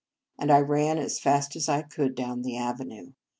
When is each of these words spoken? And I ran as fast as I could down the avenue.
And 0.39 0.51
I 0.51 0.61
ran 0.61 0.97
as 0.97 1.19
fast 1.19 1.55
as 1.55 1.69
I 1.69 1.83
could 1.83 2.15
down 2.15 2.41
the 2.41 2.57
avenue. 2.57 3.11